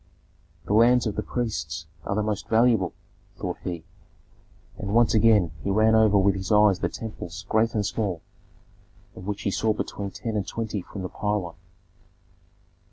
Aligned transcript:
"The 0.65 0.73
lands 0.73 1.05
of 1.05 1.15
the 1.15 1.21
priests 1.21 1.85
are 2.05 2.15
the 2.15 2.23
most 2.23 2.47
valuable," 2.49 2.93
thought 3.37 3.59
he; 3.63 3.83
and 4.79 4.95
once 4.95 5.13
again 5.13 5.51
he 5.63 5.69
ran 5.69 5.93
over 5.93 6.17
with 6.17 6.33
his 6.33 6.51
eyes 6.51 6.79
the 6.79 6.89
temples 6.89 7.45
great 7.47 7.75
and 7.75 7.85
small, 7.85 8.23
of 9.15 9.27
which 9.27 9.43
he 9.43 9.51
saw 9.51 9.73
between 9.73 10.09
ten 10.09 10.35
and 10.35 10.47
twenty 10.47 10.81
from 10.81 11.03
the 11.03 11.09
pylon. 11.09 11.53